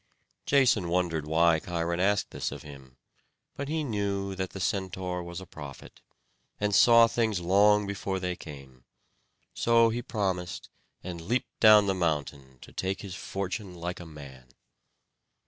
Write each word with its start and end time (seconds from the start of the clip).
Jason 0.47 0.89
wondered 0.89 1.27
why 1.27 1.59
Cheiron 1.59 1.99
asked 1.99 2.31
this 2.31 2.51
of 2.51 2.63
him; 2.63 2.97
but 3.55 3.67
he 3.67 3.83
knew 3.83 4.33
that 4.33 4.49
the 4.49 4.59
Centaur 4.59 5.21
was 5.21 5.39
a 5.39 5.45
prophet, 5.45 6.01
and 6.59 6.73
saw 6.73 7.05
things 7.05 7.39
long 7.39 7.85
before 7.85 8.19
they 8.19 8.35
came. 8.35 8.83
So 9.53 9.89
he 9.89 10.01
promised, 10.01 10.69
and 11.03 11.21
leapt 11.21 11.59
down 11.59 11.85
the 11.85 11.93
mountain, 11.93 12.57
to 12.61 12.71
take 12.73 13.01
his 13.01 13.13
fortune 13.13 13.75
like 13.75 13.99
a 13.99 14.07
man. 14.07 14.47